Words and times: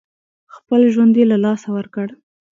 خپل 0.55 0.81
ژوند 0.93 1.13
یې 1.19 1.25
له 1.31 1.37
لاسه 1.45 1.67
ورکړ. 1.77 2.07